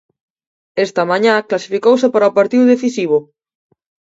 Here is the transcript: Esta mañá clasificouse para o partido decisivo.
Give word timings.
Esta 0.85 1.03
mañá 1.11 1.33
clasificouse 1.49 2.07
para 2.13 2.29
o 2.31 2.35
partido 2.37 2.69
decisivo. 2.73 3.17